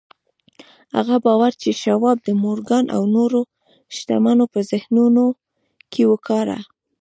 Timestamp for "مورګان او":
2.43-3.01